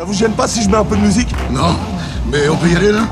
[0.00, 1.76] Ça vous gêne pas si je mets un peu de musique Non,
[2.32, 3.06] mais on peut y aller là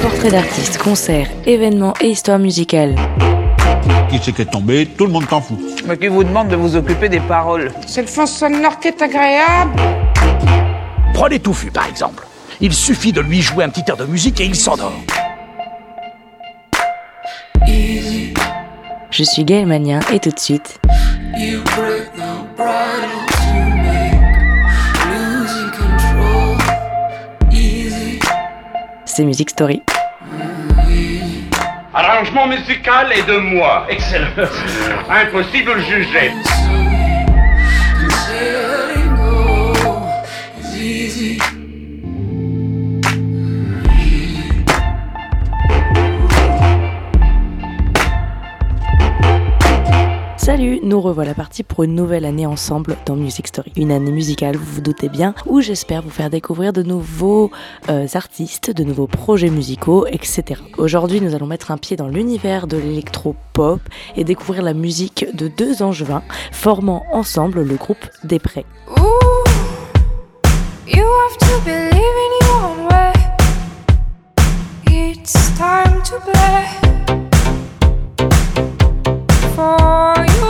[0.00, 2.96] Portrait d'artistes, concerts, événements et histoires musicales.
[4.08, 5.58] Qui c'est qui est tombé Tout le monde t'en fout.
[5.86, 9.02] Mais qui vous demande de vous occuper des paroles C'est le fond sonore qui est
[9.02, 9.78] agréable.
[11.12, 12.26] Prenez Touffu, par exemple.
[12.62, 14.94] Il suffit de lui jouer un petit air de musique et il s'endort.
[19.10, 20.80] Je suis Gaël Magnien et tout de suite.
[29.18, 29.82] C'est Music Story.
[31.92, 33.84] Arrangement musical est de moi.
[33.90, 34.28] Excellent.
[35.10, 36.30] Impossible de juger.
[50.48, 53.70] Salut, nous revoilà partis pour une nouvelle année ensemble dans Music Story.
[53.76, 57.50] Une année musicale, vous vous doutez bien, où j'espère vous faire découvrir de nouveaux
[57.90, 60.62] euh, artistes, de nouveaux projets musicaux, etc.
[60.78, 63.82] Aujourd'hui, nous allons mettre un pied dans l'univers de l'électro-pop
[64.16, 68.64] et découvrir la musique de deux angevins formant ensemble le groupe Des Prés.
[79.58, 80.47] For you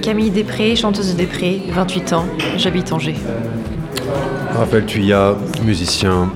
[0.00, 2.26] Camille Després, chanteuse de Després, 28 ans,
[2.56, 3.16] j'habite Angers.
[4.54, 6.30] Raphaël Tuyat, musicien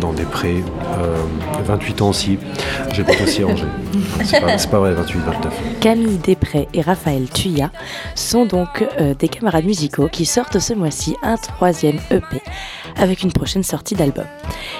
[0.00, 0.62] dans des prés,
[0.98, 1.16] euh,
[1.64, 2.38] 28 ans aussi.
[2.92, 3.64] J'habite aussi à Angers.
[4.24, 5.54] C'est pas, vrai, 28, 29.
[5.80, 7.70] Camille Després et Raphaël Tuyat
[8.14, 12.42] sont donc euh, des camarades musicaux qui sortent ce mois-ci un troisième EP
[12.96, 14.26] avec une prochaine sortie d'album.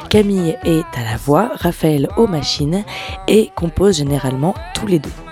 [0.08, 2.84] Camille est à la voix, Raphaël aux machines
[3.28, 5.23] et compose généralement tous les deux.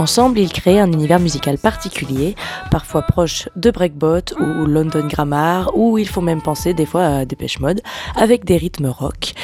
[0.00, 2.34] Ensemble, ils créent un univers musical particulier,
[2.70, 7.24] parfois proche de Breakbot ou London Grammar, où ils font même penser des fois à
[7.26, 7.82] Dépêche Mode,
[8.16, 9.34] avec des rythmes rock,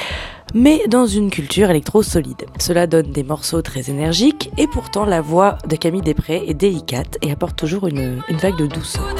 [0.54, 2.46] mais dans une culture électro solide.
[2.58, 7.18] Cela donne des morceaux très énergiques, et pourtant la voix de Camille Després est délicate
[7.20, 9.14] et apporte toujours une vague de douceur.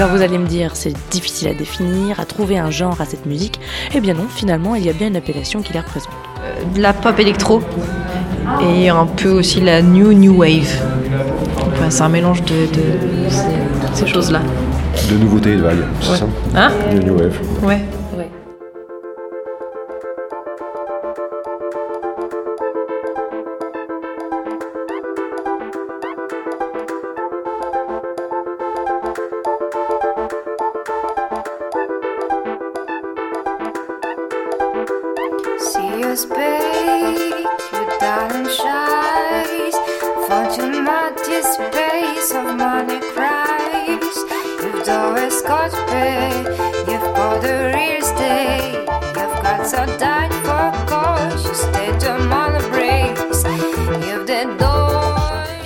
[0.00, 3.26] Alors vous allez me dire, c'est difficile à définir, à trouver un genre à cette
[3.26, 3.60] musique.
[3.94, 6.08] Eh bien non, finalement, il y a bien une appellation qui les représente.
[6.42, 7.60] Euh, de la pop électro
[8.62, 10.74] et un peu aussi la new new wave.
[11.70, 13.42] Enfin, c'est un mélange de, de ces,
[13.92, 14.40] ces choses-là.
[15.10, 16.16] De nouveautés et de vagues, c'est Ouais.
[16.16, 16.26] ça?
[16.56, 16.72] Hein?
[16.92, 17.38] The New Wave.
[17.62, 17.80] Ouais.
[36.20, 39.76] was bait, your darling shines.
[40.28, 42.69] fought your mighty space of my.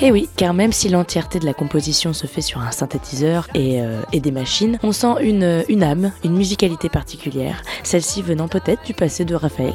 [0.05, 3.81] Et oui, car même si l'entièreté de la composition se fait sur un synthétiseur et,
[3.81, 9.25] euh, des machines, on sent une, âme, une musicalité particulière, celle-ci venant peut-être du passé
[9.25, 9.73] de Raphaël.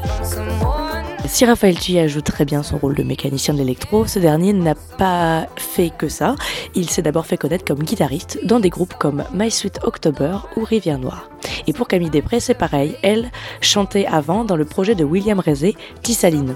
[1.26, 5.48] Si Raphaël Tuy ajoute très bien son rôle de mécanicien de ce dernier n'a pas
[5.58, 6.36] fait que ça.
[6.76, 10.64] Il s'est d'abord fait connaître comme guitariste dans des groupes comme My Sweet October ou
[10.64, 11.28] Rivière Noire.
[11.66, 12.96] Et pour Camille Després, c'est pareil.
[13.02, 16.56] Elle chantait avant dans le projet de William Rezé, Tissaline.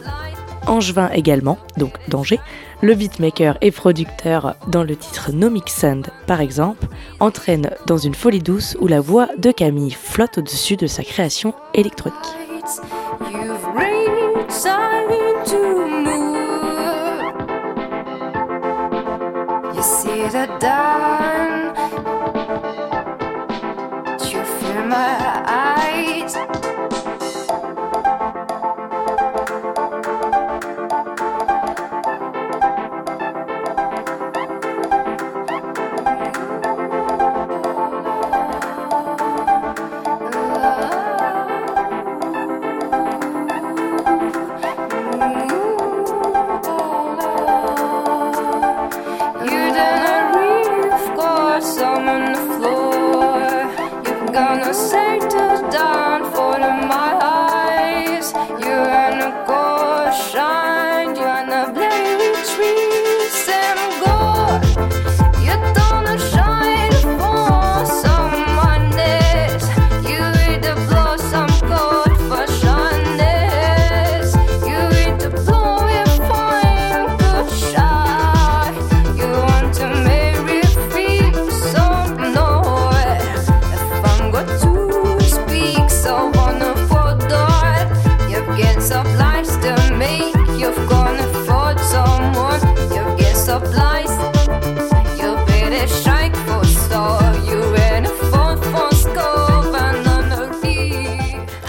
[0.68, 2.40] Angevin également, donc Danger.
[2.84, 6.86] Le beatmaker et producteur dans le titre Nomix Sand, par exemple,
[7.22, 11.54] entraîne dans une folie douce où la voix de Camille flotte au-dessus de sa création
[11.74, 12.18] électronique.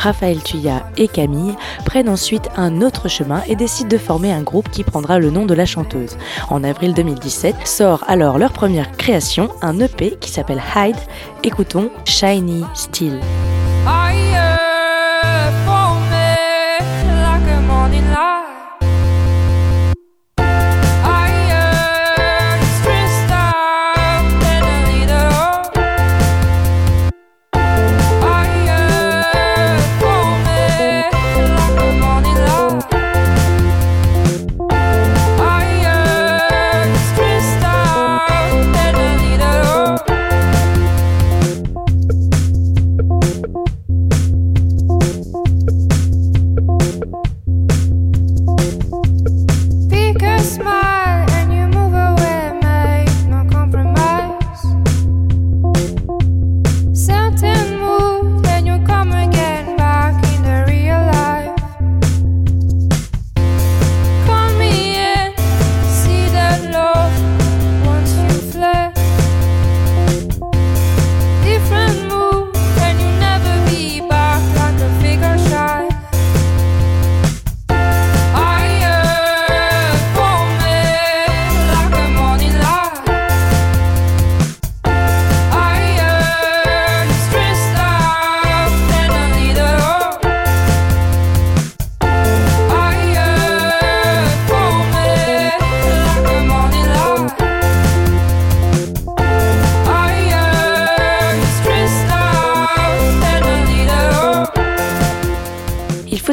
[0.04, 1.54] Raphaël Tuya et Camille
[1.86, 5.46] prennent ensuite un autre chemin et décident de former un groupe qui prendra le nom
[5.46, 6.18] de la chanteuse.
[6.50, 10.96] En avril 2017 sort alors leur première création, un EP qui s'appelle Hide.
[11.42, 13.18] Écoutons Shiny Steel.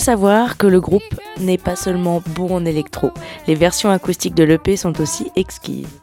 [0.02, 1.04] savoir que le groupe
[1.40, 3.12] n'est pas seulement bon en électro,
[3.48, 6.02] les versions acoustiques de l'EP sont aussi exquises.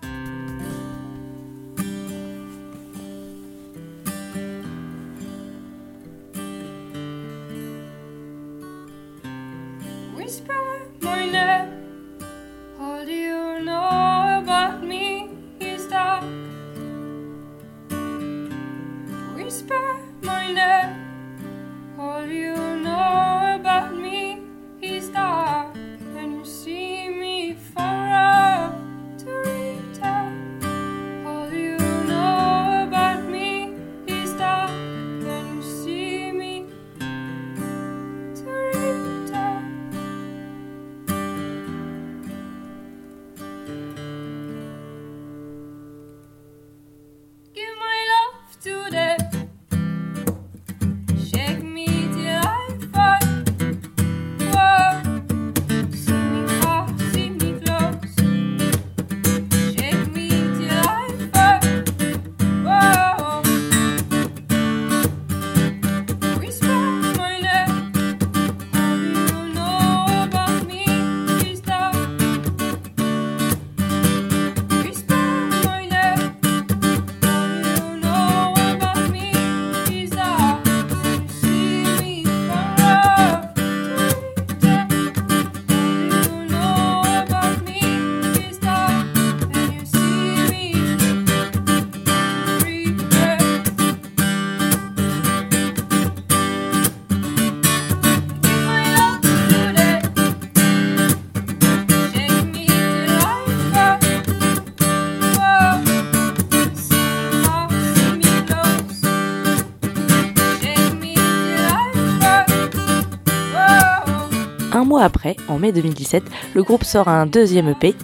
[114.88, 117.94] Mois après, en mai 2017, le groupe sort un deuxième EP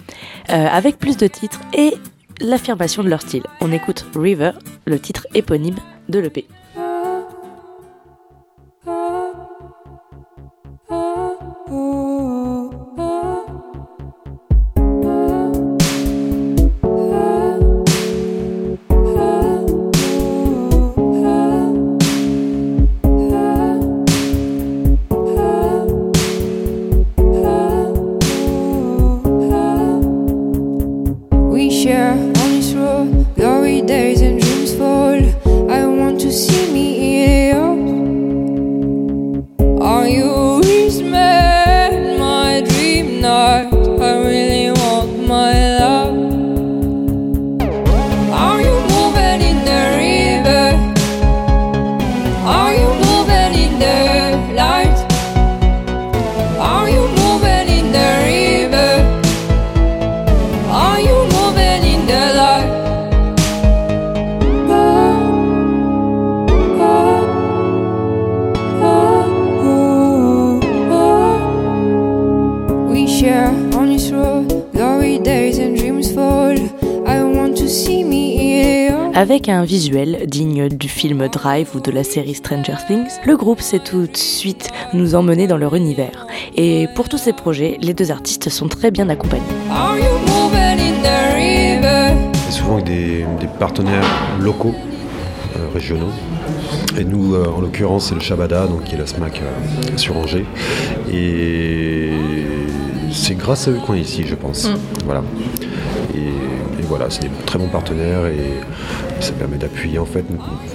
[0.49, 1.93] euh, avec plus de titres et
[2.39, 3.43] l'affirmation de leur style.
[3.59, 4.51] On écoute River,
[4.85, 5.75] le titre éponyme
[6.07, 6.45] de l'EP.
[79.17, 83.61] Avec un visuel digne du film Drive ou de la série Stranger Things, le groupe
[83.61, 86.27] sait tout de suite nous emmener dans leur univers.
[86.57, 89.41] Et pour tous ces projets, les deux artistes sont très bien accompagnés.
[89.71, 92.13] Are you moving in the river?
[92.49, 94.03] Et souvent avec des, des partenaires
[94.41, 94.75] locaux,
[95.55, 96.11] euh, régionaux.
[96.97, 100.17] Et nous, euh, en l'occurrence, c'est le Shabada, donc qui est la SMAC euh, sur
[100.17, 100.45] Angers.
[101.09, 102.09] Et
[103.13, 104.69] c'est grâce à eux qu'on est ici, je pense.
[105.05, 105.23] Voilà.
[106.13, 106.19] Et,
[106.85, 108.53] voilà, c'est des très bons partenaires et
[109.19, 110.23] ça permet d'appuyer en fait.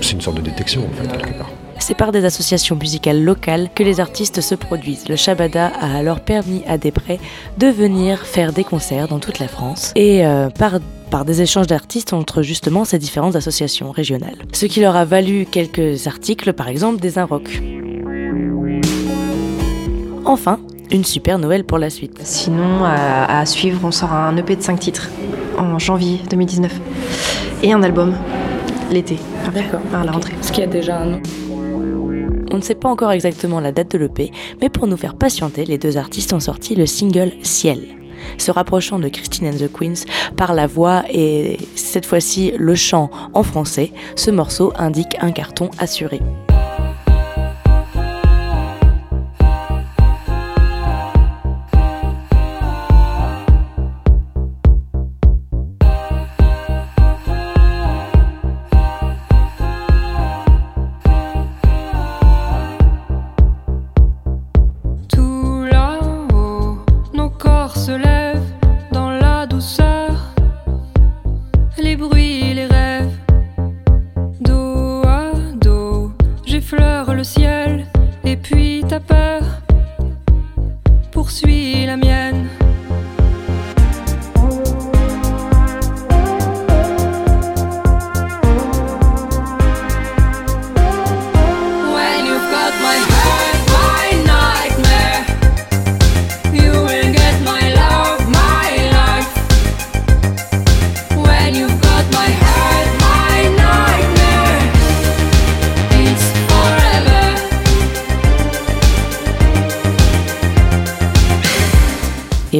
[0.00, 1.50] C'est une sorte de détection en fait quelque part.
[1.79, 5.09] C'est par des associations musicales locales que les artistes se produisent.
[5.09, 7.19] Le Shabada a alors permis à Després
[7.59, 10.79] de venir faire des concerts dans toute la France et euh, par,
[11.11, 14.37] par des échanges d'artistes entre justement ces différentes associations régionales.
[14.52, 17.61] Ce qui leur a valu quelques articles, par exemple des Rock.
[20.25, 20.61] Enfin,
[20.91, 22.19] une super Noël pour la suite.
[22.23, 25.09] Sinon, à, à suivre, on sort un EP de 5 titres
[25.59, 26.73] en janvier 2019
[27.63, 28.15] et un album
[28.91, 29.19] l'été.
[29.55, 29.81] D'accord.
[29.95, 30.35] À la rentrée.
[30.41, 31.21] Est-ce qu'il y a déjà un nom
[32.53, 35.65] On ne sait pas encore exactement la date de l'EP, mais pour nous faire patienter,
[35.65, 37.81] les deux artistes ont sorti le single Ciel.
[38.37, 40.05] Se rapprochant de Christine and the Queens
[40.37, 45.71] par la voix et cette fois-ci le chant en français, ce morceau indique un carton
[45.79, 46.21] assuré.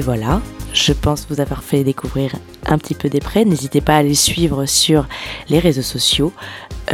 [0.01, 0.41] Et voilà,
[0.73, 2.33] je pense vous avoir fait découvrir
[2.65, 3.45] un petit peu des prêts.
[3.45, 5.07] N'hésitez pas à les suivre sur
[5.51, 6.33] les réseaux sociaux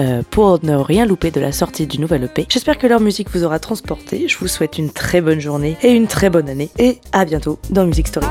[0.00, 2.46] euh, pour ne rien louper de la sortie du nouvel EP.
[2.48, 4.26] J'espère que leur musique vous aura transporté.
[4.26, 6.70] Je vous souhaite une très bonne journée et une très bonne année.
[6.80, 8.26] Et à bientôt dans Music Story.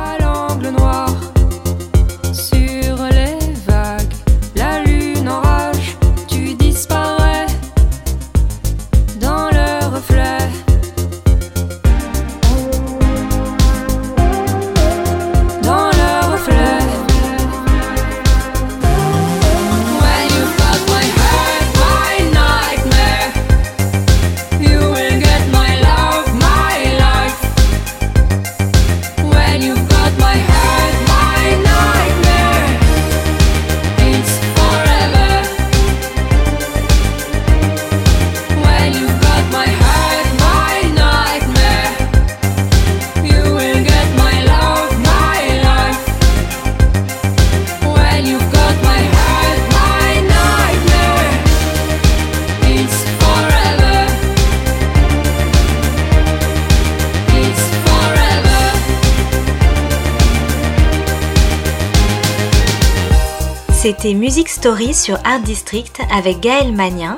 [63.85, 67.17] C'était Music Story sur Art District avec Gaël Magnin.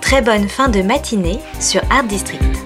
[0.00, 2.65] Très bonne fin de matinée sur Art District.